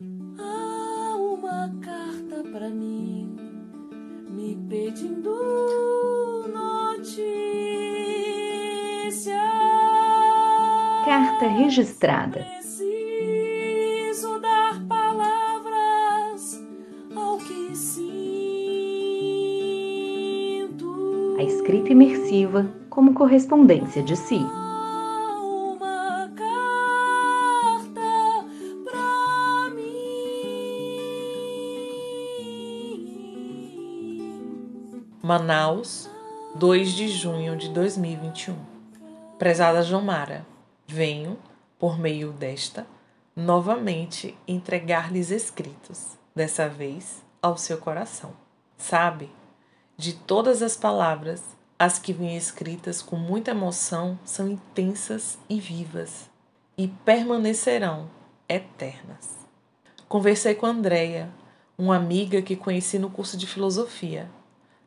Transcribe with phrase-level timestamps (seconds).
[0.00, 3.36] Há uma carta para mim
[4.28, 5.30] me pedindo
[6.52, 7.22] notícia.
[11.04, 12.44] Carta registrada.
[12.56, 12.80] Preciso
[14.40, 16.60] dar palavras
[17.14, 18.16] ao que sinto.
[21.38, 24.44] A escrita imersiva como correspondência de si.
[35.24, 36.10] Manaus,
[36.54, 38.58] 2 de junho de 2021.
[39.38, 40.46] Prezada Jomara,
[40.86, 41.38] venho,
[41.78, 42.86] por meio desta,
[43.34, 48.34] novamente entregar-lhes escritos, dessa vez ao seu coração.
[48.76, 49.30] Sabe,
[49.96, 51.42] de todas as palavras,
[51.78, 56.28] as que vêm escritas com muita emoção são intensas e vivas
[56.76, 58.10] e permanecerão
[58.46, 59.38] eternas.
[60.06, 61.30] Conversei com Andreia,
[61.78, 64.30] uma amiga que conheci no curso de filosofia.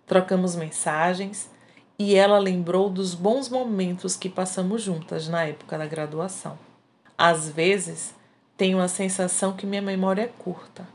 [0.08, 1.50] Trocamos mensagens
[2.00, 6.58] e ela lembrou dos bons momentos que passamos juntas na época da graduação.
[7.17, 8.16] Às vezes,
[8.55, 10.88] tenho a sensação que minha memória é curta.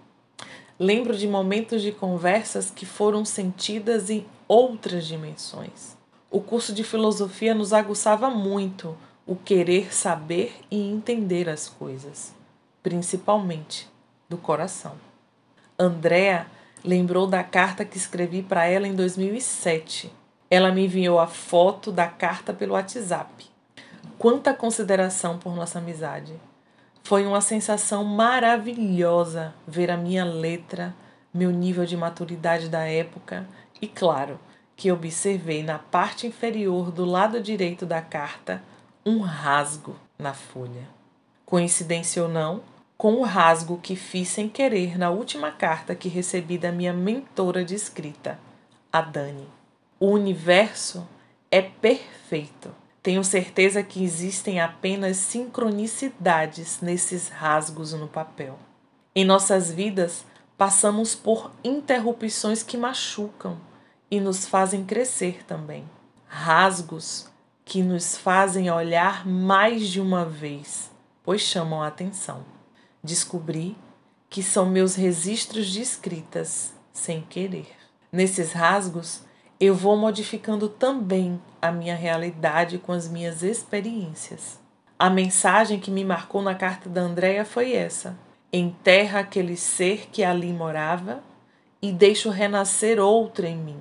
[0.79, 5.97] Lembro de momentos de conversas que foram sentidas em outras dimensões.
[6.31, 12.35] O curso de filosofia nos aguçava muito o querer saber e entender as coisas,
[12.83, 13.87] principalmente
[14.29, 14.97] do coração.
[15.79, 16.47] Andrea
[16.85, 20.13] lembrou da carta que escrevi para ela em 2007.
[20.51, 23.47] Ela me enviou a foto da carta pelo WhatsApp.
[24.19, 26.35] Quanta consideração por nossa amizade.
[27.03, 30.95] Foi uma sensação maravilhosa ver a minha letra,
[31.33, 33.47] meu nível de maturidade da época
[33.81, 34.39] e, claro,
[34.77, 38.63] que observei na parte inferior do lado direito da carta
[39.05, 40.89] um rasgo na folha.
[41.45, 42.63] Coincidência ou não,
[43.03, 47.65] com o rasgo que fiz sem querer na última carta que recebi da minha mentora
[47.65, 48.39] de escrita,
[48.93, 49.49] a Dani.
[49.99, 51.05] O universo
[51.51, 52.73] é perfeito.
[53.03, 58.57] Tenho certeza que existem apenas sincronicidades nesses rasgos no papel.
[59.17, 60.25] Em nossas vidas,
[60.57, 63.59] passamos por interrupções que machucam
[64.13, 65.85] e nos fazem crescer também.
[66.29, 67.29] Rasgos
[67.65, 70.89] que nos fazem olhar mais de uma vez,
[71.25, 72.62] pois chamam a atenção.
[73.05, 73.77] Descobri
[74.31, 77.69] que são meus registros de escritas sem querer.
[78.13, 79.23] Nesses rasgos,
[79.59, 84.61] eu vou modificando também a minha realidade com as minhas experiências.
[84.99, 88.17] A mensagem que me marcou na carta da Andréia foi essa:
[88.53, 91.23] enterra aquele ser que ali morava
[91.83, 93.79] e deixo renascer outro em mim.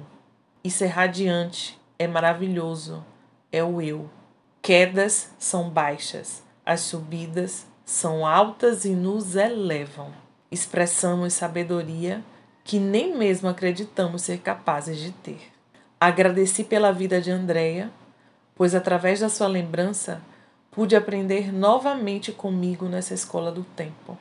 [0.64, 3.06] Isso é radiante, é maravilhoso,
[3.52, 4.10] é o eu.
[4.64, 10.12] Quedas são baixas, as subidas são altas e nos elevam.
[10.50, 12.24] Expressamos sabedoria
[12.64, 15.42] que nem mesmo acreditamos ser capazes de ter.
[16.00, 17.92] Agradeci pela vida de Andréia,
[18.56, 20.22] pois através da sua lembrança
[20.72, 24.18] pude aprender novamente comigo nessa escola do tempo.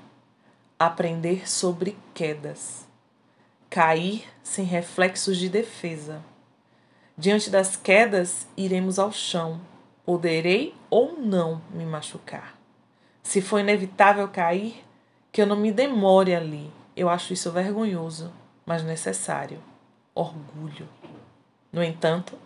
[0.78, 2.86] Aprender sobre quedas.
[3.68, 6.22] Cair sem reflexos de defesa
[7.20, 9.60] Diante das quedas, iremos ao chão.
[10.06, 12.59] Poderei ou não me machucar.
[13.22, 14.82] Se for inevitável cair,
[15.32, 16.70] que eu não me demore ali.
[16.96, 18.32] Eu acho isso vergonhoso,
[18.66, 19.60] mas necessário.
[20.14, 20.88] Orgulho.
[21.72, 22.36] No entanto,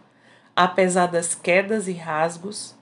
[0.55, 2.75] apesar das quedas e rasgos,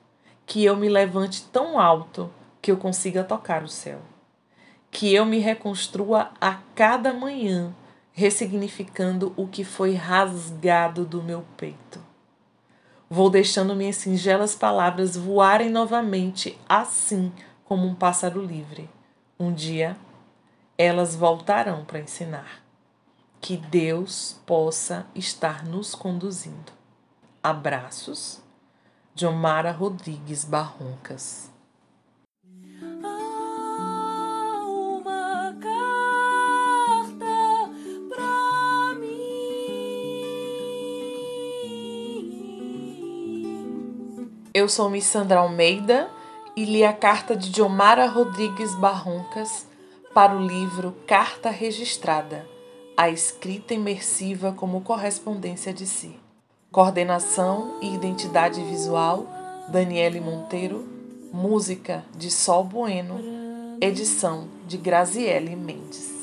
[0.45, 4.01] que eu me levante tão alto que eu consiga tocar o céu.
[4.91, 7.75] Que eu me reconstrua a cada manhã
[8.13, 11.99] ressignificando o que foi rasgado do meu peito.
[13.09, 17.33] Vou deixando minhas singelas palavras voarem novamente, assim
[17.73, 18.87] como um pássaro livre.
[19.41, 19.97] Um dia
[20.77, 22.63] elas voltarão para ensinar.
[23.41, 26.71] Que Deus possa estar nos conduzindo.
[27.43, 28.43] Abraços,
[29.15, 31.51] Jomara Rodrigues Barroncas.
[44.53, 46.11] Eu sou Miss Sandra Almeida
[46.57, 49.67] e li a carta de Diomara Rodrigues Barroncas
[50.15, 52.47] para o livro Carta Registrada,
[52.97, 56.15] a escrita imersiva como correspondência de si.
[56.71, 59.27] Coordenação e identidade visual,
[59.69, 60.89] Daniele Monteiro.
[61.33, 63.19] Música de Sol Bueno.
[63.81, 66.22] Edição de Graziele Mendes.